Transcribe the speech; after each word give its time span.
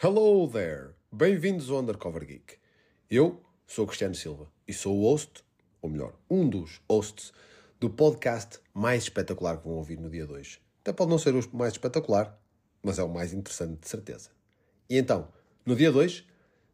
Hello 0.00 0.48
there! 0.48 0.90
Bem-vindos 1.10 1.68
ao 1.68 1.80
Undercover 1.80 2.24
Geek. 2.24 2.54
Eu 3.10 3.42
sou 3.66 3.84
Cristiano 3.84 4.14
Silva 4.14 4.48
e 4.68 4.72
sou 4.72 4.96
o 4.96 5.02
host, 5.02 5.42
ou 5.82 5.90
melhor, 5.90 6.14
um 6.30 6.48
dos 6.48 6.80
hosts, 6.88 7.32
do 7.80 7.90
podcast 7.90 8.60
mais 8.72 9.02
espetacular 9.02 9.58
que 9.58 9.66
vão 9.66 9.76
ouvir 9.76 9.98
no 9.98 10.08
dia 10.08 10.24
2. 10.24 10.60
Até 10.82 10.92
pode 10.92 11.10
não 11.10 11.18
ser 11.18 11.34
o 11.34 11.56
mais 11.56 11.72
espetacular, 11.72 12.40
mas 12.80 13.00
é 13.00 13.02
o 13.02 13.08
mais 13.08 13.32
interessante 13.32 13.80
de 13.80 13.88
certeza. 13.88 14.30
E 14.88 14.96
então, 14.96 15.26
no 15.66 15.74
dia 15.74 15.90
2, 15.90 16.24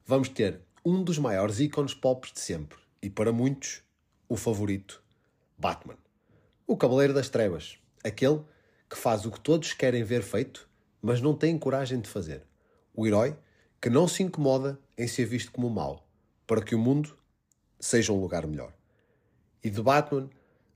vamos 0.04 0.29
ter 0.29 0.61
um 0.84 1.02
dos 1.02 1.16
maiores 1.16 1.61
ícones 1.61 1.95
pop 1.95 2.30
de 2.30 2.41
sempre 2.41 2.77
e 3.00 3.09
para 3.09 3.32
muitos, 3.32 3.82
o 4.29 4.36
favorito, 4.36 5.02
Batman. 5.56 5.96
O 6.66 6.77
Cavaleiro 6.77 7.14
das 7.14 7.30
Trevas, 7.30 7.79
aquele 8.04 8.43
que 8.86 8.98
faz 8.98 9.25
o 9.25 9.30
que 9.30 9.41
todos 9.41 9.72
querem 9.72 10.04
ver 10.04 10.22
feito, 10.22 10.68
mas 11.00 11.22
não 11.22 11.34
tem 11.34 11.59
coragem 11.59 11.98
de 12.02 12.11
fazer 12.11 12.43
o 12.95 13.06
herói 13.06 13.36
que 13.80 13.90
não 13.90 14.08
se 14.08 14.22
incomoda 14.22 14.80
em 14.96 15.07
ser 15.07 15.26
visto 15.26 15.53
como 15.53 15.68
mau, 15.68 16.08
para 16.46 16.62
que 16.62 16.75
o 16.75 16.79
mundo 16.79 17.18
seja 17.79 18.12
um 18.12 18.20
lugar 18.20 18.46
melhor. 18.46 18.72
E 19.62 19.68
de 19.68 19.82
Batman 19.82 20.30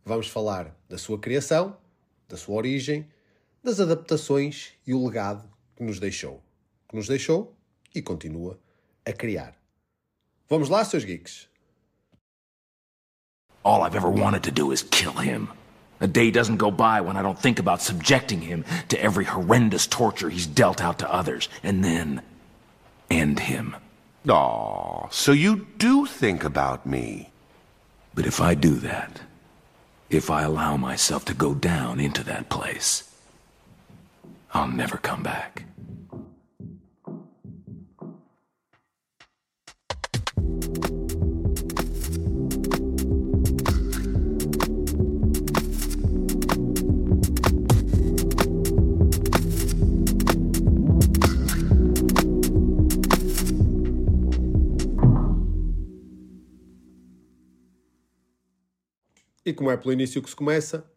vamos 0.04 0.28
falar 0.28 0.76
da 0.88 0.98
sua 0.98 1.18
criação, 1.18 1.76
da 2.28 2.36
sua 2.36 2.56
origem, 2.56 3.08
das 3.62 3.80
adaptações 3.80 4.72
e 4.86 4.92
o 4.92 5.06
legado 5.06 5.48
que 5.76 5.82
nos 5.82 5.98
deixou. 5.98 6.42
Que 6.88 6.96
nos 6.96 7.06
deixou 7.06 7.56
e 7.94 8.02
continua 8.02 8.58
a 9.06 9.12
criar. 9.12 9.54
Vamos 10.48 10.68
lá, 10.68 10.84
seus 10.84 11.04
geeks! 11.04 11.48
All 13.62 13.86
I've 13.86 13.96
ever 13.96 14.10
wanted 14.10 14.42
to 14.44 14.50
do 14.50 14.72
is 14.72 14.82
kill 14.82 15.12
him. 15.12 15.48
A 16.00 16.06
day 16.06 16.30
doesn't 16.30 16.58
go 16.58 16.70
by 16.70 17.00
when 17.00 17.16
I 17.16 17.22
don't 17.22 17.38
think 17.38 17.58
about 17.58 17.82
subjecting 17.82 18.42
him 18.42 18.64
to 18.88 19.02
every 19.02 19.24
horrendous 19.24 19.86
torture 19.86 20.30
he's 20.30 20.46
dealt 20.46 20.80
out 20.80 20.98
to 21.00 21.12
others, 21.12 21.48
and 21.62 21.84
then 21.84 22.22
end 23.10 23.40
him. 23.40 23.76
Aw, 24.28 25.08
so 25.10 25.32
you 25.32 25.66
do 25.78 26.06
think 26.06 26.44
about 26.44 26.86
me. 26.86 27.30
But 28.14 28.26
if 28.26 28.40
I 28.40 28.54
do 28.54 28.74
that, 28.76 29.20
if 30.10 30.30
I 30.30 30.42
allow 30.42 30.76
myself 30.76 31.24
to 31.26 31.34
go 31.34 31.54
down 31.54 32.00
into 32.00 32.24
that 32.24 32.48
place, 32.48 33.14
I'll 34.52 34.68
never 34.68 34.96
come 34.96 35.22
back. 35.22 35.64
Como 59.58 59.72
é 59.72 59.76
pelo 59.76 59.92
início 59.92 60.22
que 60.22 60.30
se 60.30 60.36
começa, 60.36 60.88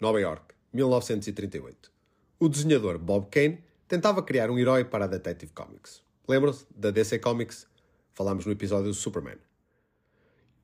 Nova 0.00 0.20
York, 0.20 0.52
1938. 0.72 1.92
O 2.40 2.48
desenhador 2.48 2.98
Bob 2.98 3.28
Kane 3.30 3.62
tentava 3.86 4.20
criar 4.20 4.50
um 4.50 4.58
herói 4.58 4.84
para 4.84 5.04
a 5.04 5.06
Detective 5.06 5.52
Comics. 5.52 6.02
Lembram-se 6.26 6.66
da 6.74 6.90
DC 6.90 7.20
Comics? 7.20 7.68
Falámos 8.12 8.44
no 8.44 8.50
episódio 8.50 8.86
do 8.86 8.94
Superman. 8.94 9.38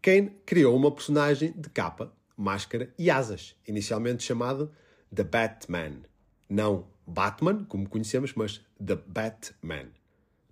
Kane 0.03 0.33
criou 0.45 0.75
uma 0.75 0.91
personagem 0.91 1.53
de 1.53 1.71
capa, 1.71 2.13
máscara 2.37 2.93
e 2.99 3.09
asas, 3.13 3.55
inicialmente 3.65 4.25
chamado 4.25 4.73
The 5.15 5.23
Batman. 5.23 6.01
Não 6.49 6.89
Batman, 7.07 7.65
como 7.67 7.89
conhecemos, 7.89 8.35
mas 8.35 8.61
The 8.85 8.97
Batman. 8.97 9.87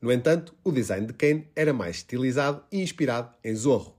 No 0.00 0.12
entanto, 0.12 0.54
o 0.62 0.70
design 0.70 1.08
de 1.08 1.14
Kane 1.14 1.48
era 1.56 1.72
mais 1.72 1.96
estilizado 1.96 2.62
e 2.70 2.80
inspirado 2.80 3.34
em 3.42 3.52
Zorro. 3.56 3.98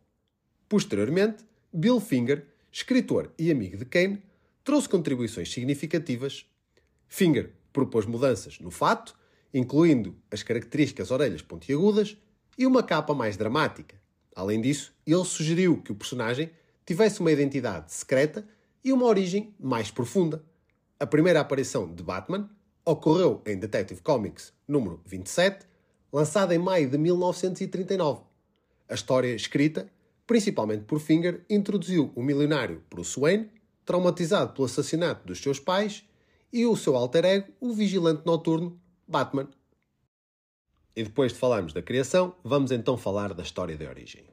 Posteriormente, 0.70 1.44
Bill 1.74 2.00
Finger 2.00 2.55
escritor 2.76 3.32
e 3.40 3.50
amigo 3.50 3.78
de 3.78 3.86
Kane, 3.86 4.22
trouxe 4.62 4.90
contribuições 4.90 5.50
significativas. 5.50 6.46
Finger 7.08 7.54
propôs 7.72 8.06
mudanças 8.06 8.60
no 8.60 8.70
fato, 8.70 9.16
incluindo 9.54 10.14
as 10.30 10.44
características 10.44 11.10
orelhas 11.10 11.42
pontiagudas 11.42 12.18
e 12.58 12.68
uma 12.68 12.84
capa 12.84 13.14
mais 13.14 13.38
dramática. 13.38 13.96
Além 14.36 14.60
disso, 14.60 14.94
ele 15.08 15.24
sugeriu 15.24 15.82
que 15.82 15.94
o 15.94 15.96
personagem 15.96 16.52
tivesse 16.86 17.22
uma 17.22 17.32
identidade 17.32 17.94
secreta 17.94 18.46
e 18.84 18.92
uma 18.92 19.06
origem 19.06 19.56
mais 19.58 19.90
profunda. 19.90 20.44
A 21.00 21.08
primeira 21.08 21.40
aparição 21.40 21.88
de 21.96 22.04
Batman 22.04 22.50
ocorreu 22.84 23.42
em 23.46 23.58
Detective 23.58 24.02
Comics 24.02 24.52
número 24.68 25.00
27, 25.06 25.66
lançada 26.12 26.54
em 26.54 26.60
maio 26.60 26.90
de 26.90 26.98
1939. 26.98 28.24
A 28.90 28.94
história 28.94 29.34
escrita 29.34 29.90
principalmente 30.28 30.84
por 30.84 31.00
Finger, 31.00 31.46
introduziu 31.50 32.12
o 32.16 32.24
milionário 32.24 32.84
Bruce 32.90 33.20
Wayne, 33.20 33.50
traumatizado 33.86 34.54
pelo 34.54 34.66
assassinato 34.66 35.28
dos 35.28 35.40
seus 35.40 35.60
pais, 35.60 36.04
e 36.52 36.66
o 36.66 36.76
seu 36.76 36.96
alter 36.96 37.26
ego, 37.26 37.52
o 37.60 37.74
vigilante 37.74 38.26
noturno 38.26 38.80
Batman. 39.08 39.50
E 40.96 41.04
depois 41.04 41.34
de 41.34 41.40
falarmos 41.40 41.74
da 41.74 41.82
criação, 41.82 42.34
vamos 42.44 42.72
então 42.72 42.98
falar 42.98 43.34
da 43.34 43.44
história 43.44 43.76
de 43.76 43.86
origem. 43.86 44.24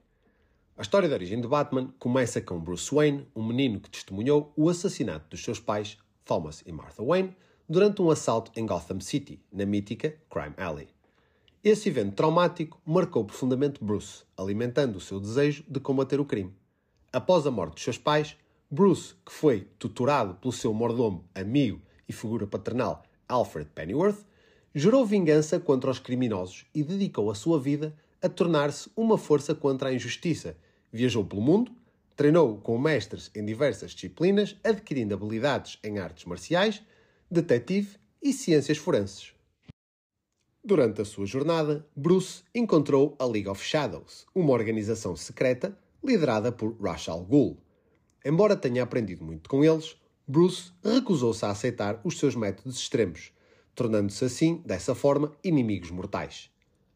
A 0.76 0.82
história 0.82 1.08
de 1.08 1.14
origem 1.14 1.40
de 1.40 1.48
Batman 1.48 1.92
começa 1.98 2.40
com 2.40 2.60
Bruce 2.60 2.94
Wayne, 2.94 3.26
um 3.34 3.44
menino 3.44 3.80
que 3.80 3.90
testemunhou 3.90 4.52
o 4.56 4.68
assassinato 4.68 5.30
dos 5.30 5.42
seus 5.42 5.60
pais, 5.60 5.98
Thomas 6.24 6.62
e 6.64 6.72
Martha 6.72 7.02
Wayne, 7.02 7.36
durante 7.68 8.00
um 8.00 8.10
assalto 8.10 8.52
em 8.56 8.64
Gotham 8.64 9.00
City, 9.00 9.40
na 9.52 9.66
mítica 9.66 10.16
Crime 10.30 10.54
Alley. 10.56 10.88
Esse 11.64 11.90
evento 11.90 12.16
traumático 12.16 12.82
marcou 12.84 13.24
profundamente 13.24 13.78
Bruce, 13.80 14.24
alimentando 14.36 14.96
o 14.96 15.00
seu 15.00 15.20
desejo 15.20 15.62
de 15.68 15.78
combater 15.78 16.18
o 16.18 16.24
crime. 16.24 16.52
Após 17.12 17.46
a 17.46 17.52
morte 17.52 17.74
dos 17.74 17.84
seus 17.84 17.96
pais, 17.96 18.36
Bruce, 18.68 19.14
que 19.24 19.30
foi 19.30 19.68
tutorado 19.78 20.34
pelo 20.34 20.52
seu 20.52 20.74
mordomo, 20.74 21.24
amigo 21.32 21.80
e 22.08 22.12
figura 22.12 22.48
paternal 22.48 23.04
Alfred 23.28 23.70
Pennyworth, 23.72 24.26
jurou 24.74 25.06
vingança 25.06 25.60
contra 25.60 25.88
os 25.88 26.00
criminosos 26.00 26.66
e 26.74 26.82
dedicou 26.82 27.30
a 27.30 27.34
sua 27.36 27.60
vida 27.60 27.94
a 28.20 28.28
tornar-se 28.28 28.90
uma 28.96 29.16
força 29.16 29.54
contra 29.54 29.90
a 29.90 29.94
injustiça. 29.94 30.56
Viajou 30.92 31.24
pelo 31.24 31.42
mundo, 31.42 31.70
treinou 32.16 32.58
com 32.58 32.76
mestres 32.76 33.30
em 33.36 33.44
diversas 33.44 33.92
disciplinas, 33.92 34.56
adquirindo 34.64 35.14
habilidades 35.14 35.78
em 35.84 36.00
artes 36.00 36.24
marciais, 36.24 36.82
detetive 37.30 37.98
e 38.20 38.32
ciências 38.32 38.78
forenses. 38.78 39.32
Durante 40.64 41.02
a 41.02 41.04
sua 41.04 41.26
jornada, 41.26 41.84
Bruce 41.96 42.44
encontrou 42.54 43.16
a 43.18 43.24
League 43.24 43.48
of 43.48 43.60
Shadows, 43.60 44.26
uma 44.32 44.52
organização 44.52 45.16
secreta 45.16 45.76
liderada 46.04 46.52
por 46.52 46.80
Ra's 46.80 47.08
al 47.08 47.24
Ghul. 47.24 47.58
Embora 48.24 48.54
tenha 48.54 48.84
aprendido 48.84 49.24
muito 49.24 49.50
com 49.50 49.64
eles, 49.64 49.96
Bruce 50.24 50.70
recusou-se 50.84 51.44
a 51.44 51.50
aceitar 51.50 52.00
os 52.04 52.16
seus 52.16 52.36
métodos 52.36 52.78
extremos, 52.78 53.32
tornando-se 53.74 54.24
assim, 54.24 54.62
dessa 54.64 54.94
forma, 54.94 55.32
inimigos 55.42 55.90
mortais. 55.90 56.48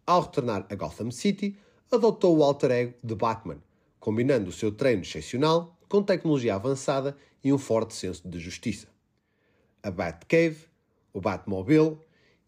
Ao 0.06 0.20
retornar 0.20 0.64
a 0.70 0.74
Gotham 0.76 1.10
City, 1.10 1.58
adotou 1.90 2.36
o 2.36 2.44
alter 2.44 2.70
ego 2.70 2.94
de 3.02 3.16
Batman, 3.16 3.60
combinando 3.98 4.50
o 4.50 4.52
seu 4.52 4.70
treino 4.70 5.02
excepcional 5.02 5.76
com 5.88 6.04
tecnologia 6.04 6.54
avançada 6.54 7.16
e 7.42 7.52
um 7.52 7.58
forte 7.58 7.94
senso 7.94 8.28
de 8.28 8.38
justiça. 8.38 8.86
A 9.82 9.90
Batcave, 9.90 10.68
o 11.12 11.20
Batmobile 11.20 11.98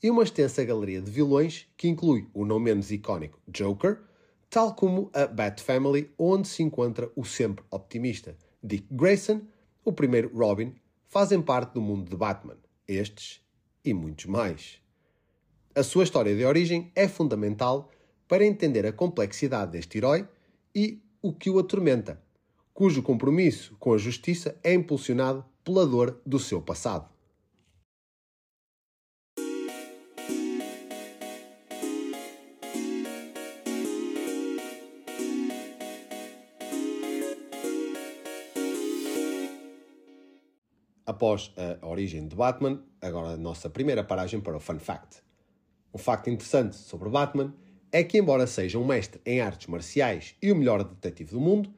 e 0.03 0.11
uma 0.11 0.23
extensa 0.23 0.65
galeria 0.65 1.01
de 1.01 1.11
vilões 1.11 1.67
que 1.77 1.89
inclui 1.89 2.29
o 2.33 2.45
não 2.45 2.59
menos 2.59 2.91
icónico 2.91 3.41
Joker, 3.49 4.01
tal 4.49 4.75
como 4.75 5.11
a 5.13 5.27
Bat 5.27 5.63
Family, 5.63 6.11
onde 6.19 6.49
se 6.49 6.63
encontra 6.63 7.11
o 7.17 7.25
sempre 7.25 7.65
optimista 7.71 8.37
Dick 8.63 8.87
Grayson, 8.91 9.43
o 9.85 9.93
primeiro 9.93 10.31
Robin, 10.37 10.75
fazem 11.07 11.41
parte 11.41 11.75
do 11.75 11.81
mundo 11.81 12.09
de 12.09 12.17
Batman. 12.17 12.57
Estes 12.87 13.41
e 13.85 13.93
muitos 13.93 14.27
mais. 14.27 14.81
A 15.75 15.83
sua 15.83 16.05
história 16.05 16.35
de 16.35 16.45
origem 16.45 16.91
é 16.95 17.07
fundamental 17.07 17.91
para 18.27 18.45
entender 18.45 18.85
a 18.87 18.93
complexidade 18.93 19.73
deste 19.73 19.99
herói 19.99 20.27
e 20.75 21.01
o 21.23 21.33
que 21.33 21.51
o 21.51 21.59
atormenta, 21.59 22.23
cujo 22.75 23.03
compromisso 23.03 23.77
com 23.79 23.93
a 23.93 23.99
justiça 23.99 24.59
é 24.63 24.73
impulsionado 24.73 25.45
pela 25.65 25.87
dor 25.87 26.21
do 26.25 26.39
seu 26.39 26.61
passado. 26.61 27.09
Após 41.09 41.51
a 41.81 41.87
origem 41.87 42.29
de 42.29 42.37
Batman, 42.37 42.83
agora 43.01 43.29
a 43.29 43.37
nossa 43.39 43.71
primeira 43.71 44.05
paragem 44.05 44.43
para 44.43 44.55
o 44.55 44.61
Fun 44.61 44.79
Fact. 44.79 45.23
Um 45.95 45.97
facto 45.97 46.29
interessante 46.29 46.77
sobre 46.77 47.09
Batman 47.09 47.55
é 47.91 48.05
que, 48.05 48.19
embora 48.19 48.47
seja 48.47 48.79
um 48.79 48.85
mestre 48.85 49.19
em 49.25 49.41
artes 49.41 49.69
marciais 49.69 50.35
e 50.43 50.53
o 50.53 50.55
melhor 50.55 50.85
detetive 50.85 51.31
do 51.31 51.41
mundo, 51.41 51.73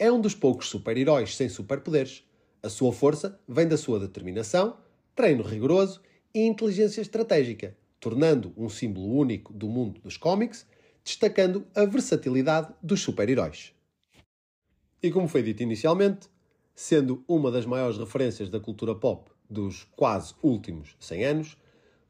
é 0.00 0.10
um 0.10 0.20
dos 0.20 0.34
poucos 0.34 0.68
super-heróis 0.68 1.36
sem 1.36 1.48
superpoderes. 1.48 2.24
A 2.60 2.68
sua 2.68 2.92
força 2.92 3.40
vem 3.46 3.68
da 3.68 3.76
sua 3.76 4.00
determinação, 4.00 4.76
treino 5.14 5.44
rigoroso 5.44 6.02
e 6.34 6.40
inteligência 6.40 7.02
estratégica, 7.02 7.76
tornando 8.00 8.52
um 8.56 8.68
símbolo 8.68 9.16
único 9.16 9.52
do 9.52 9.68
mundo 9.68 10.00
dos 10.00 10.16
cómics, 10.16 10.66
destacando 11.04 11.64
a 11.72 11.84
versatilidade 11.84 12.74
dos 12.82 13.00
super-heróis. 13.00 13.72
E 15.00 15.08
como 15.08 15.28
foi 15.28 15.44
dito 15.44 15.62
inicialmente, 15.62 16.32
sendo 16.74 17.24
uma 17.28 17.50
das 17.50 17.66
maiores 17.66 17.98
referências 17.98 18.48
da 18.48 18.60
cultura 18.60 18.94
pop 18.94 19.30
dos 19.48 19.86
quase 19.96 20.34
últimos 20.42 20.96
100 20.98 21.24
anos, 21.24 21.56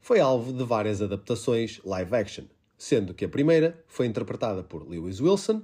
foi 0.00 0.20
alvo 0.20 0.52
de 0.52 0.64
várias 0.64 1.00
adaptações 1.00 1.80
live 1.84 2.14
action, 2.14 2.44
sendo 2.76 3.14
que 3.14 3.24
a 3.24 3.28
primeira 3.28 3.82
foi 3.86 4.06
interpretada 4.06 4.62
por 4.62 4.88
Lewis 4.88 5.20
Wilson, 5.20 5.62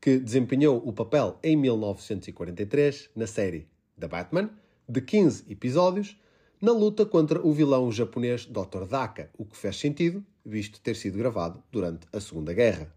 que 0.00 0.18
desempenhou 0.18 0.82
o 0.84 0.92
papel 0.92 1.38
em 1.42 1.56
1943 1.56 3.10
na 3.14 3.26
série 3.26 3.68
The 3.98 4.08
Batman, 4.08 4.50
de 4.88 5.00
15 5.00 5.44
episódios, 5.50 6.16
na 6.60 6.72
luta 6.72 7.04
contra 7.04 7.44
o 7.44 7.52
vilão 7.52 7.90
japonês 7.90 8.46
Dr. 8.46 8.86
Daka, 8.88 9.30
o 9.36 9.44
que 9.44 9.56
fez 9.56 9.76
sentido, 9.76 10.24
visto 10.44 10.80
ter 10.80 10.94
sido 10.94 11.18
gravado 11.18 11.62
durante 11.70 12.06
a 12.12 12.20
Segunda 12.20 12.52
Guerra. 12.52 12.92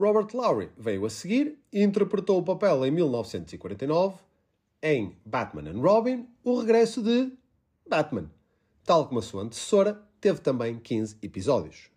Robert 0.00 0.28
Lowry 0.32 0.70
veio 0.78 1.04
a 1.04 1.10
seguir 1.10 1.58
e 1.70 1.82
interpretou 1.82 2.38
o 2.38 2.42
papel 2.42 2.86
em 2.86 2.90
1949 2.90 4.16
em 4.82 5.14
Batman 5.26 5.68
and 5.68 5.78
Robin, 5.78 6.26
o 6.42 6.58
regresso 6.58 7.02
de 7.02 7.30
Batman. 7.86 8.30
Tal 8.82 9.06
como 9.06 9.20
a 9.20 9.22
sua 9.22 9.42
antecessora, 9.42 10.00
teve 10.18 10.40
também 10.40 10.78
15 10.78 11.16
episódios. 11.20 11.90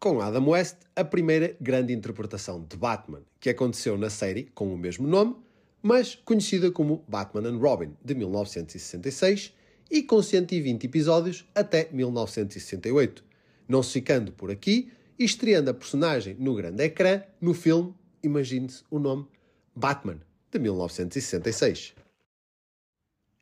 Com 0.00 0.22
Adam 0.22 0.48
West, 0.48 0.78
a 0.96 1.04
primeira 1.04 1.54
grande 1.60 1.92
interpretação 1.92 2.64
de 2.66 2.74
Batman, 2.74 3.20
que 3.38 3.50
aconteceu 3.50 3.98
na 3.98 4.08
série 4.08 4.44
com 4.54 4.72
o 4.72 4.78
mesmo 4.78 5.06
nome, 5.06 5.36
mas 5.82 6.14
conhecida 6.14 6.70
como 6.70 7.04
Batman 7.06 7.50
and 7.50 7.58
Robin, 7.58 7.94
de 8.02 8.14
1966, 8.14 9.52
e 9.90 10.02
com 10.02 10.22
120 10.22 10.84
episódios 10.84 11.46
até 11.54 11.86
1968, 11.92 13.22
não 13.68 13.82
se 13.82 13.92
ficando 13.92 14.32
por 14.32 14.50
aqui 14.50 14.90
estreando 15.18 15.70
a 15.70 15.74
personagem 15.74 16.36
no 16.38 16.54
grande 16.54 16.82
ecrã 16.82 17.22
no 17.40 17.54
filme, 17.54 17.94
imagine-se 18.22 18.82
o 18.90 18.98
nome, 18.98 19.26
Batman, 19.74 20.20
de 20.50 20.58
1966. 20.58 21.94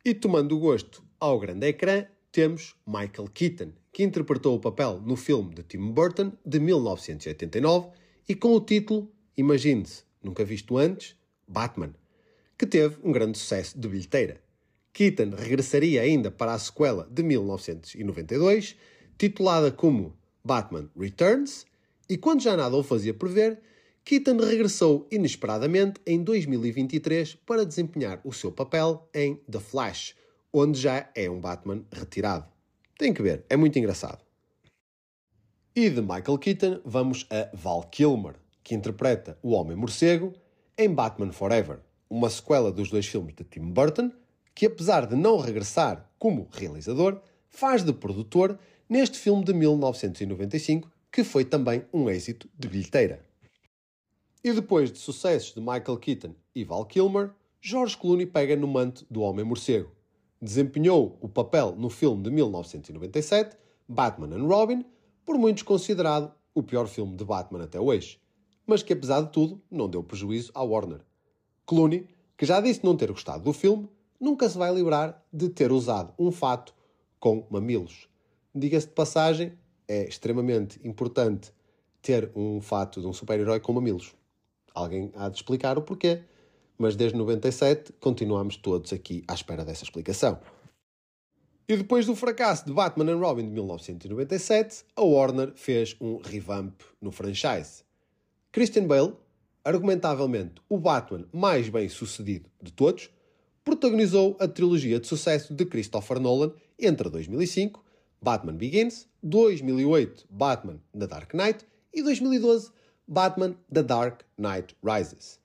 E 0.05 0.13
tomando 0.13 0.59
gosto 0.59 1.03
ao 1.19 1.39
grande 1.39 1.67
ecrã, 1.67 2.05
temos 2.31 2.75
Michael 2.85 3.29
Keaton, 3.33 3.71
que 3.91 4.03
interpretou 4.03 4.55
o 4.55 4.59
papel 4.59 5.01
no 5.01 5.15
filme 5.15 5.53
de 5.53 5.63
Tim 5.63 5.91
Burton 5.91 6.33
de 6.45 6.59
1989 6.59 7.89
e 8.27 8.35
com 8.35 8.53
o 8.53 8.61
título, 8.61 9.11
imagine-se, 9.37 10.03
nunca 10.21 10.43
visto 10.43 10.77
antes, 10.77 11.15
Batman 11.47 11.93
que 12.57 12.65
teve 12.65 12.95
um 13.03 13.11
grande 13.11 13.37
sucesso 13.37 13.77
de 13.77 13.87
bilheteira. 13.87 14.41
Keaton 14.93 15.31
regressaria 15.35 16.01
ainda 16.01 16.29
para 16.29 16.53
a 16.53 16.59
sequela 16.59 17.07
de 17.11 17.23
1992, 17.23 18.77
titulada 19.17 19.71
como 19.71 20.15
Batman 20.45 20.89
Returns, 20.97 21.65
e 22.09 22.17
quando 22.17 22.41
já 22.41 22.57
nada 22.57 22.75
o 22.75 22.83
fazia 22.83 23.13
prever, 23.13 23.61
Keaton 24.03 24.37
regressou 24.37 25.07
inesperadamente 25.09 26.01
em 26.05 26.21
2023 26.21 27.35
para 27.45 27.65
desempenhar 27.65 28.19
o 28.25 28.33
seu 28.33 28.51
papel 28.51 29.07
em 29.13 29.35
The 29.49 29.59
Flash, 29.59 30.15
onde 30.51 30.79
já 30.79 31.09
é 31.15 31.29
um 31.29 31.39
Batman 31.39 31.83
retirado. 31.91 32.45
Tem 32.97 33.13
que 33.13 33.21
ver, 33.21 33.45
é 33.49 33.55
muito 33.55 33.79
engraçado. 33.79 34.19
E 35.75 35.89
de 35.89 36.01
Michael 36.01 36.37
Keaton 36.37 36.81
vamos 36.83 37.25
a 37.29 37.55
Val 37.55 37.83
Kilmer, 37.83 38.35
que 38.61 38.75
interpreta 38.75 39.37
o 39.41 39.51
Homem 39.51 39.77
Morcego 39.77 40.33
em 40.77 40.89
Batman 40.93 41.31
Forever 41.31 41.79
uma 42.13 42.29
sequela 42.29 42.71
dos 42.71 42.91
dois 42.91 43.07
filmes 43.07 43.33
de 43.33 43.43
Tim 43.43 43.71
Burton, 43.71 44.11
que 44.53 44.67
apesar 44.67 45.07
de 45.07 45.15
não 45.15 45.37
regressar 45.37 46.07
como 46.19 46.47
realizador, 46.51 47.19
faz 47.49 47.83
de 47.83 47.91
produtor 47.91 48.59
neste 48.93 49.17
filme 49.17 49.43
de 49.43 49.55
1995, 49.55 50.87
que 51.11 51.23
foi 51.23 51.43
também 51.43 51.83
um 51.91 52.07
êxito 52.07 52.47
de 52.55 52.67
bilheteira. 52.67 53.25
E 54.43 54.53
depois 54.53 54.91
de 54.91 54.99
sucessos 54.99 55.51
de 55.55 55.59
Michael 55.59 55.97
Keaton 55.97 56.35
e 56.53 56.63
Val 56.63 56.85
Kilmer, 56.85 57.31
George 57.59 57.97
Clooney 57.97 58.27
pega 58.27 58.55
no 58.55 58.67
manto 58.67 59.03
do 59.09 59.21
Homem 59.21 59.43
Morcego. 59.43 59.89
Desempenhou 60.39 61.17
o 61.19 61.27
papel 61.27 61.75
no 61.75 61.89
filme 61.89 62.21
de 62.21 62.29
1997, 62.29 63.57
Batman 63.87 64.35
and 64.35 64.45
Robin, 64.45 64.85
por 65.25 65.39
muitos 65.39 65.63
considerado 65.63 66.31
o 66.53 66.61
pior 66.61 66.85
filme 66.87 67.15
de 67.15 67.25
Batman 67.25 67.63
até 67.63 67.79
hoje, 67.79 68.21
mas 68.63 68.83
que 68.83 68.93
apesar 68.93 69.21
de 69.21 69.31
tudo 69.31 69.59
não 69.71 69.89
deu 69.89 70.03
prejuízo 70.03 70.51
à 70.53 70.61
Warner. 70.61 71.01
Clooney, 71.65 72.07
que 72.37 72.45
já 72.45 72.61
disse 72.61 72.85
não 72.85 72.95
ter 72.95 73.11
gostado 73.11 73.43
do 73.43 73.53
filme, 73.53 73.89
nunca 74.19 74.47
se 74.47 74.55
vai 74.55 74.71
livrar 74.71 75.19
de 75.33 75.49
ter 75.49 75.71
usado 75.71 76.13
um 76.19 76.31
fato 76.31 76.75
com 77.19 77.47
mamilos. 77.49 78.12
Diga-se 78.53 78.87
de 78.87 78.93
passagem, 78.93 79.53
é 79.87 80.07
extremamente 80.07 80.79
importante 80.87 81.51
ter 82.01 82.31
um 82.35 82.61
fato 82.61 83.01
de 83.01 83.07
um 83.07 83.13
super-herói 83.13 83.59
com 83.59 83.73
mamilos. 83.73 84.13
Alguém 84.73 85.11
há 85.15 85.29
de 85.29 85.37
explicar 85.37 85.77
o 85.77 85.81
porquê, 85.81 86.23
mas 86.77 86.95
desde 86.95 87.17
97 87.17 87.93
continuamos 87.99 88.57
todos 88.57 88.91
aqui 88.93 89.23
à 89.27 89.33
espera 89.33 89.63
dessa 89.63 89.83
explicação. 89.83 90.39
E 91.67 91.77
depois 91.77 92.05
do 92.05 92.15
fracasso 92.15 92.65
de 92.65 92.73
Batman 92.73 93.11
and 93.11 93.17
Robin 93.17 93.45
de 93.45 93.51
1997, 93.51 94.83
a 94.95 95.01
Warner 95.01 95.53
fez 95.55 95.95
um 96.01 96.17
revamp 96.17 96.81
no 97.01 97.11
franchise. 97.11 97.83
Christian 98.51 98.85
Bale 98.85 99.15
argumentavelmente 99.63 100.55
o 100.67 100.77
Batman 100.77 101.25
mais 101.31 101.69
bem 101.69 101.87
sucedido 101.87 102.49
de 102.61 102.71
todos, 102.71 103.09
protagonizou 103.63 104.35
a 104.39 104.47
trilogia 104.47 104.99
de 104.99 105.07
sucesso 105.07 105.53
de 105.53 105.65
Christopher 105.65 106.19
Nolan 106.19 106.51
entre 106.77 107.09
2005, 107.09 107.82
Batman 108.23 108.55
Begins, 108.55 109.07
2008, 109.21 110.25
Batman 110.29 110.79
The 110.97 111.07
Dark 111.07 111.33
Knight 111.33 111.65
e 111.93 112.01
2012, 112.01 112.71
Batman 113.05 113.55
The 113.71 113.83
Dark 113.83 114.23
Knight 114.37 114.75
Rises. 114.81 115.39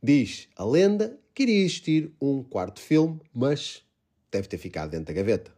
Diz 0.00 0.48
a 0.56 0.64
lenda 0.64 1.18
que 1.34 1.42
iria 1.42 1.64
existir 1.64 2.12
um 2.20 2.44
quarto 2.44 2.80
filme, 2.80 3.20
mas 3.34 3.82
deve 4.30 4.46
ter 4.46 4.56
ficado 4.56 4.90
dentro 4.90 5.06
da 5.06 5.20
gaveta. 5.20 5.52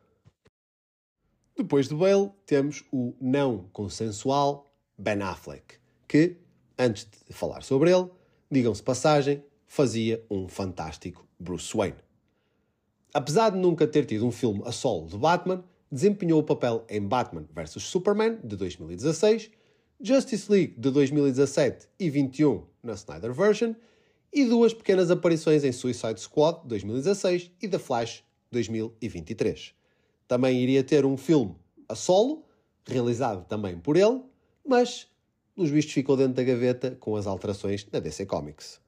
Depois 1.54 1.88
de 1.88 1.94
Bale, 1.94 2.30
temos 2.46 2.82
o 2.90 3.14
não 3.20 3.68
consensual 3.72 4.74
Ben 4.96 5.20
Affleck, 5.20 5.76
que 6.08 6.38
antes 6.78 7.06
de 7.28 7.34
falar 7.34 7.62
sobre 7.62 7.92
ele, 7.92 8.10
digam-se 8.50 8.82
passagem, 8.82 9.44
fazia 9.66 10.24
um 10.30 10.48
fantástico 10.48 11.28
Bruce 11.38 11.76
Wayne. 11.76 11.98
Apesar 13.12 13.50
de 13.50 13.58
nunca 13.58 13.86
ter 13.86 14.06
tido 14.06 14.26
um 14.26 14.32
filme 14.32 14.62
a 14.64 14.72
solo 14.72 15.06
de 15.06 15.18
Batman, 15.18 15.62
desempenhou 15.92 16.40
o 16.40 16.42
papel 16.42 16.86
em 16.88 17.06
Batman 17.06 17.46
vs 17.54 17.82
Superman 17.82 18.38
de 18.42 18.56
2016, 18.56 19.50
Justice 20.00 20.50
League 20.50 20.74
de 20.78 20.90
2017 20.90 21.86
e 22.00 22.08
21 22.08 22.64
na 22.82 22.94
Snyder 22.94 23.34
Version 23.34 23.74
e 24.32 24.46
duas 24.46 24.72
pequenas 24.72 25.10
aparições 25.10 25.62
em 25.62 25.70
Suicide 25.70 26.18
Squad 26.18 26.66
2016 26.66 27.50
e 27.60 27.68
The 27.68 27.78
Flash 27.78 28.24
2023. 28.50 29.74
Também 30.26 30.62
iria 30.62 30.82
ter 30.82 31.04
um 31.04 31.18
filme 31.18 31.54
a 31.86 31.94
solo, 31.94 32.46
realizado 32.86 33.44
também 33.46 33.78
por 33.78 33.98
ele, 33.98 34.22
mas 34.66 35.06
nos 35.54 35.68
vistos 35.68 35.92
ficou 35.92 36.16
dentro 36.16 36.32
da 36.32 36.42
gaveta 36.42 36.96
com 36.98 37.14
as 37.16 37.26
alterações 37.26 37.86
na 37.92 38.00
DC 38.00 38.24
Comics. 38.24 38.80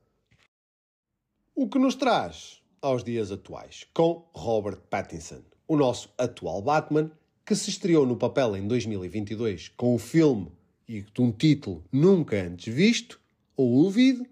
O 1.54 1.68
que 1.68 1.78
nos 1.78 1.94
traz 1.94 2.62
aos 2.80 3.04
dias 3.04 3.30
atuais, 3.30 3.86
com 3.92 4.26
Robert 4.34 4.78
Pattinson, 4.88 5.42
o 5.66 5.76
nosso 5.76 6.12
atual 6.18 6.60
Batman, 6.62 7.10
que 7.44 7.54
se 7.54 7.70
estreou 7.70 8.06
no 8.06 8.16
papel 8.16 8.56
em 8.56 8.66
2022 8.66 9.68
com 9.76 9.94
o 9.94 9.98
filme 9.98 10.50
e 10.88 11.02
de 11.02 11.20
um 11.20 11.32
título 11.32 11.84
nunca 11.90 12.36
antes 12.36 12.72
visto 12.72 13.20
ou 13.56 13.70
ouvido, 13.70 14.26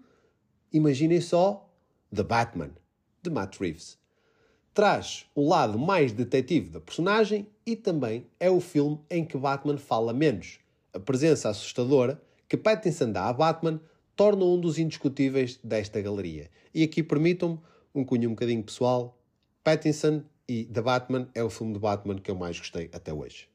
imaginem 0.71 1.21
só 1.21 1.69
The 2.13 2.23
Batman, 2.23 2.71
de 3.21 3.29
Matt 3.29 3.59
Reeves. 3.59 3.97
Traz 4.73 5.25
o 5.35 5.47
lado 5.47 5.77
mais 5.77 6.11
detetive 6.11 6.69
da 6.69 6.79
personagem 6.79 7.47
e 7.65 7.75
também 7.75 8.25
é 8.39 8.49
o 8.49 8.59
filme 8.59 8.99
em 9.09 9.23
que 9.23 9.37
Batman 9.37 9.77
fala 9.77 10.13
menos, 10.13 10.59
a 10.93 10.99
presença 10.99 11.49
assustadora 11.49 12.21
que 12.47 12.57
Pattinson 12.57 13.11
dá 13.11 13.29
a 13.29 13.33
Batman 13.33 13.81
torna 14.15 14.45
um 14.45 14.59
dos 14.59 14.77
indiscutíveis 14.77 15.59
desta 15.63 15.99
galeria. 16.01 16.51
E 16.71 16.83
aqui 16.83 17.01
permitam-me 17.01 17.59
um 17.95 18.03
cunho 18.03 18.29
um 18.29 18.33
bocadinho 18.33 18.63
pessoal. 18.63 19.17
Pattinson 19.63 20.23
e 20.47 20.65
The 20.65 20.81
Batman 20.81 21.27
é 21.33 21.43
o 21.43 21.49
filme 21.49 21.73
de 21.73 21.79
Batman 21.79 22.19
que 22.19 22.29
eu 22.29 22.35
mais 22.35 22.57
gostei 22.57 22.89
até 22.93 23.13
hoje. 23.13 23.47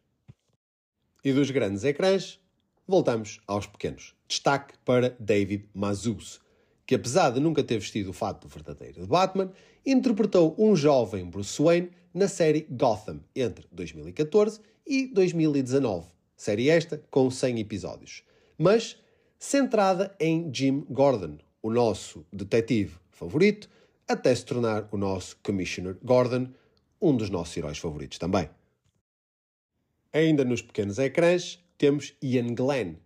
E 1.24 1.32
dos 1.32 1.50
grandes 1.50 1.84
ecrãs, 1.84 2.40
voltamos 2.86 3.40
aos 3.46 3.66
pequenos. 3.66 4.14
Destaque 4.26 4.74
para 4.84 5.16
David 5.18 5.68
Mazouz, 5.74 6.40
que 6.86 6.94
apesar 6.94 7.30
de 7.30 7.40
nunca 7.40 7.62
ter 7.62 7.78
vestido 7.78 8.10
o 8.10 8.14
fato 8.14 8.48
verdadeiro 8.48 9.02
de 9.02 9.06
Batman, 9.06 9.52
interpretou 9.84 10.54
um 10.58 10.74
jovem 10.74 11.28
Bruce 11.28 11.62
Wayne 11.62 11.90
na 12.14 12.28
série 12.28 12.66
Gotham 12.70 13.20
entre 13.34 13.66
2014 13.72 14.60
e 14.86 15.06
2019 15.06 16.18
série 16.38 16.70
esta 16.70 17.02
com 17.10 17.28
100 17.28 17.58
episódios, 17.58 18.22
mas 18.56 18.96
centrada 19.38 20.14
em 20.20 20.48
Jim 20.54 20.86
Gordon, 20.88 21.36
o 21.60 21.68
nosso 21.68 22.24
detetive 22.32 22.94
favorito, 23.10 23.68
até 24.06 24.32
se 24.32 24.44
tornar 24.44 24.88
o 24.92 24.96
nosso 24.96 25.36
Commissioner 25.42 25.98
Gordon, 26.02 26.48
um 27.00 27.16
dos 27.16 27.30
nossos 27.30 27.56
heróis 27.56 27.78
favoritos 27.78 28.18
também. 28.18 28.48
Ainda 30.12 30.44
nos 30.44 30.62
pequenos 30.62 30.98
ecrãs, 30.98 31.62
temos 31.76 32.14
Ian 32.22 32.54
Glenn, 32.54 32.96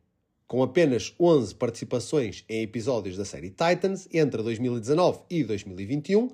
com 0.46 0.62
apenas 0.62 1.14
11 1.18 1.54
participações 1.54 2.44
em 2.48 2.62
episódios 2.62 3.16
da 3.16 3.24
série 3.24 3.50
Titans 3.50 4.06
entre 4.12 4.42
2019 4.42 5.20
e 5.30 5.42
2021, 5.44 6.30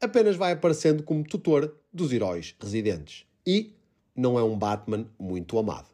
apenas 0.00 0.36
vai 0.36 0.52
aparecendo 0.52 1.02
como 1.02 1.22
tutor 1.22 1.76
dos 1.92 2.12
heróis 2.12 2.54
residentes. 2.60 3.24
E 3.46 3.74
não 4.14 4.38
é 4.38 4.42
um 4.42 4.58
Batman 4.58 5.06
muito 5.18 5.58
amado. 5.58 5.88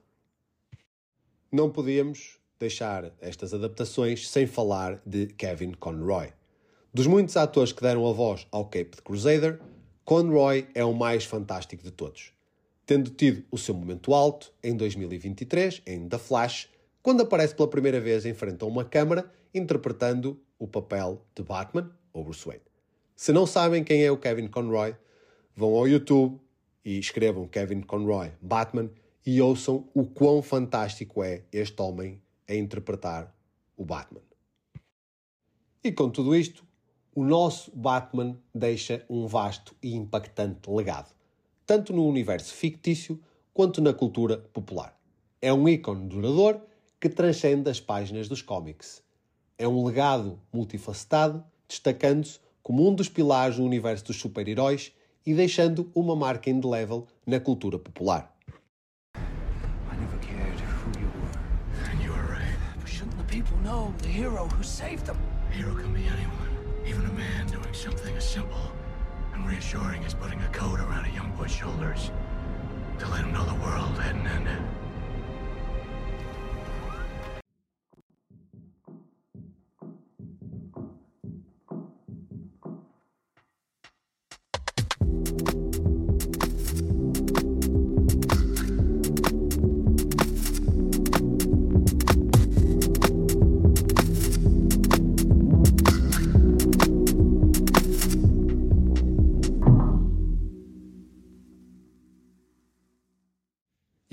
Não 1.53 1.71
podíamos 1.71 2.39
deixar 2.59 3.13
estas 3.21 3.53
adaptações 3.53 4.29
sem 4.29 4.47
falar 4.47 5.01
de 5.05 5.27
Kevin 5.27 5.73
Conroy. 5.73 6.33
Dos 6.93 7.07
muitos 7.07 7.37
atores 7.37 7.73
que 7.73 7.83
deram 7.83 8.07
a 8.07 8.13
voz 8.13 8.47
ao 8.51 8.65
Cape 8.65 9.03
Crusader, 9.05 9.61
Conroy 10.07 10.69
é 10.73 10.85
o 10.85 10.95
mais 10.95 11.25
fantástico 11.25 11.83
de 11.83 11.91
todos, 11.91 12.33
tendo 12.87 13.11
tido 13.11 13.45
o 13.51 13.59
seu 13.59 13.75
momento 13.75 14.15
alto 14.15 14.53
em 14.63 14.77
2023 14.77 15.83
em 15.85 16.09
The 16.09 16.17
Flash, 16.17 16.71
quando 17.03 17.23
aparece 17.23 17.57
pela 17.57 17.69
primeira 17.69 18.01
vez 18.01 18.25
em 18.25 18.33
frente 18.33 18.63
a 18.63 18.69
uma 18.69 18.85
câmara 18.85 19.29
interpretando 19.53 20.41
o 20.61 20.69
papel 20.69 21.27
de 21.35 21.43
Batman 21.43 21.91
ou 22.13 22.23
Bruce 22.23 22.47
Wayne. 22.47 22.63
Se 23.17 23.33
não 23.33 23.49
sabem 23.49 23.83
quem 23.83 24.05
é 24.05 24.11
o 24.13 24.17
Kevin 24.17 24.47
Conroy, 24.47 24.95
vão 25.57 25.75
ao 25.75 25.89
YouTube 25.89 26.41
e 26.85 27.01
escrevam 27.01 27.49
Kevin 27.49 27.81
Conroy 27.81 28.31
Batman 28.41 28.89
e 29.27 29.43
ouçam 29.43 29.89
o 29.93 30.07
quão 30.07 30.41
fantástico 30.41 31.21
é 31.21 31.43
este 31.53 31.83
homem 31.83 32.23
a 32.49 32.55
interpretar 32.55 33.35
o 33.77 33.85
Batman. 33.85 34.23
E 35.83 35.91
com 35.91 36.09
tudo 36.09 36.37
isto, 36.37 36.65
o 37.17 37.25
nosso 37.25 37.73
Batman 37.75 38.37
deixa 38.55 39.03
um 39.09 39.27
vasto 39.27 39.75
e 39.83 39.95
impactante 39.97 40.71
legado, 40.71 41.15
tanto 41.65 41.95
no 41.95 42.07
universo 42.07 42.53
fictício 42.53 43.19
quanto 43.55 43.81
na 43.81 43.95
cultura 43.95 44.37
popular. 44.37 44.95
É 45.41 45.51
um 45.51 45.67
ícone 45.67 46.09
duradouro 46.09 46.61
que 47.01 47.09
transcende 47.09 47.71
as 47.71 47.81
páginas 47.81 48.29
dos 48.29 48.43
cómics. 48.43 49.03
É 49.57 49.67
um 49.67 49.83
legado 49.87 50.39
multifacetado, 50.53 51.43
destacando-se 51.67 52.39
como 52.63 52.87
um 52.87 52.95
dos 52.95 53.09
pilares 53.09 53.57
do 53.57 53.65
universo 53.65 54.05
dos 54.05 54.21
super-heróis 54.21 54.93
e 55.25 55.33
deixando 55.33 55.91
uma 55.95 56.15
marca 56.15 56.51
indelével 56.51 57.07
na 57.27 57.41
cultura 57.41 57.79
popular. 57.79 58.31
Right. 64.79 65.27
Hero 65.57 65.75
can 65.75 65.95
be 65.95 66.05
anyone, 66.05 66.46
even 66.87 67.05
a 67.07 67.13
man 67.13 67.47
doing 67.47 67.73
something 67.73 68.17
as 68.17 68.29
simple 68.29 68.73
and 69.35 69.47
reassuring 69.47 70.05
as 70.05 70.15
putting 70.15 70.41
a 70.43 70.49
coat 70.49 70.79
around 70.79 71.05
a 71.07 71.11
young 71.11 71.31
boy's 71.33 71.51
shoulders 71.51 72.11
to 72.99 73.09
let 73.09 73.25
him 73.25 73.33
know 73.33 73.45
the 73.45 73.55
world 73.55 73.99
hadn't 73.99 74.27
ended. 74.27 74.63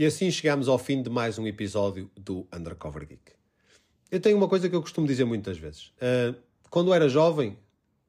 E 0.04 0.06
assim 0.06 0.30
chegamos 0.30 0.68
ao 0.68 0.78
fim 0.78 1.02
de 1.02 1.10
mais 1.10 1.40
um 1.40 1.48
episódio 1.48 2.12
do 2.14 2.46
Undercover 2.52 3.08
Geek. 3.08 3.32
Eu 4.12 4.20
tenho 4.20 4.36
uma 4.36 4.50
coisa 4.50 4.68
que 4.68 4.76
eu 4.76 4.82
costumo 4.82 5.08
dizer 5.08 5.24
muitas 5.24 5.58
vezes. 5.58 5.94
Uh, 5.96 6.36
quando 6.70 6.94
era 6.94 7.08
jovem, 7.08 7.58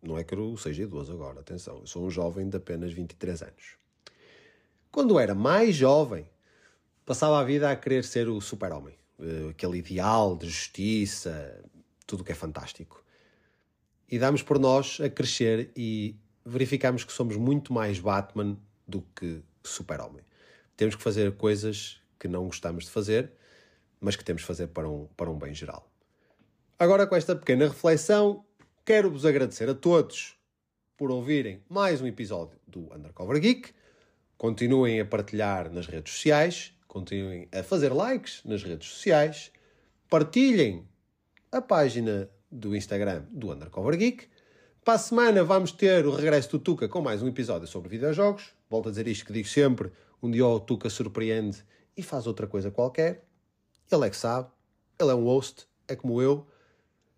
não 0.02 0.18
é 0.18 0.24
que 0.24 0.34
eu 0.34 0.56
seja 0.56 0.82
idoso 0.82 1.12
agora, 1.12 1.38
atenção, 1.38 1.78
eu 1.78 1.86
sou 1.86 2.04
um 2.04 2.10
jovem 2.10 2.48
de 2.48 2.56
apenas 2.56 2.92
23 2.92 3.42
anos. 3.42 3.76
Quando 4.90 5.20
era 5.20 5.36
mais 5.36 5.76
jovem, 5.76 6.28
passava 7.06 7.38
a 7.38 7.44
vida 7.44 7.70
a 7.70 7.76
querer 7.76 8.02
ser 8.02 8.28
o 8.28 8.40
super-homem. 8.40 8.96
Uh, 9.16 9.50
aquele 9.50 9.78
ideal 9.78 10.36
de 10.36 10.48
justiça, 10.48 11.64
tudo 12.08 12.22
o 12.22 12.24
que 12.24 12.32
é 12.32 12.34
fantástico. 12.34 13.04
E 14.10 14.18
damos 14.18 14.42
por 14.42 14.58
nós 14.58 14.98
a 15.00 15.08
crescer 15.08 15.70
e 15.76 16.16
verificamos 16.44 17.04
que 17.04 17.12
somos 17.12 17.36
muito 17.36 17.72
mais 17.72 18.00
Batman 18.00 18.56
do 18.84 19.00
que 19.14 19.44
super-homem 19.62 20.24
temos 20.76 20.94
que 20.94 21.02
fazer 21.02 21.32
coisas 21.36 22.00
que 22.18 22.28
não 22.28 22.44
gostamos 22.44 22.84
de 22.84 22.90
fazer, 22.90 23.32
mas 24.00 24.16
que 24.16 24.24
temos 24.24 24.42
de 24.42 24.46
fazer 24.46 24.68
para 24.68 24.88
um, 24.88 25.06
para 25.16 25.30
um 25.30 25.38
bem 25.38 25.54
geral. 25.54 25.90
Agora, 26.78 27.06
com 27.06 27.14
esta 27.14 27.36
pequena 27.36 27.68
reflexão, 27.68 28.44
quero-vos 28.84 29.24
agradecer 29.24 29.68
a 29.68 29.74
todos 29.74 30.36
por 30.96 31.10
ouvirem 31.10 31.62
mais 31.68 32.00
um 32.00 32.06
episódio 32.06 32.58
do 32.66 32.92
Undercover 32.94 33.40
Geek. 33.40 33.72
Continuem 34.36 35.00
a 35.00 35.04
partilhar 35.04 35.70
nas 35.70 35.86
redes 35.86 36.12
sociais, 36.14 36.74
continuem 36.86 37.48
a 37.52 37.62
fazer 37.62 37.92
likes 37.92 38.42
nas 38.44 38.62
redes 38.62 38.88
sociais, 38.88 39.52
partilhem 40.08 40.86
a 41.50 41.62
página 41.62 42.28
do 42.50 42.74
Instagram 42.74 43.24
do 43.30 43.52
Undercover 43.52 43.96
Geek. 43.96 44.28
Para 44.84 44.94
a 44.94 44.98
semana 44.98 45.42
vamos 45.42 45.72
ter 45.72 46.04
o 46.06 46.10
regresso 46.10 46.50
do 46.50 46.58
Tuca 46.58 46.88
com 46.88 47.00
mais 47.00 47.22
um 47.22 47.28
episódio 47.28 47.66
sobre 47.66 47.88
videojogos. 47.88 48.52
Volto 48.68 48.88
a 48.88 48.90
dizer 48.90 49.08
isto 49.08 49.24
que 49.24 49.32
digo 49.32 49.48
sempre: 49.48 49.90
um 50.22 50.30
dia 50.30 50.46
o 50.46 50.58
Tuca 50.60 50.88
surpreende 50.88 51.64
e 51.96 52.02
faz 52.02 52.26
outra 52.26 52.46
coisa 52.46 52.70
qualquer. 52.70 53.26
Ele 53.90 54.06
é 54.06 54.10
que 54.10 54.16
sabe. 54.16 54.50
Ele 54.98 55.10
é 55.10 55.14
um 55.14 55.24
host, 55.24 55.66
é 55.88 55.96
como 55.96 56.20
eu. 56.20 56.46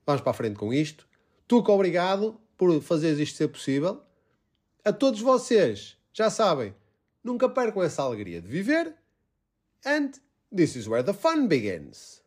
Vamos 0.04 0.22
para 0.22 0.30
a 0.30 0.34
frente 0.34 0.56
com 0.56 0.72
isto. 0.72 1.08
Tuca, 1.46 1.70
obrigado 1.72 2.40
por 2.56 2.80
fazeres 2.80 3.18
isto 3.18 3.36
ser 3.36 3.48
possível. 3.48 4.02
A 4.84 4.92
todos 4.92 5.20
vocês, 5.20 5.96
já 6.12 6.30
sabem, 6.30 6.74
nunca 7.22 7.48
percam 7.48 7.82
essa 7.82 8.02
alegria 8.02 8.40
de 8.40 8.48
viver. 8.48 8.94
And 9.84 10.12
this 10.54 10.76
is 10.76 10.86
where 10.86 11.04
the 11.04 11.12
fun 11.12 11.46
begins. 11.46 12.22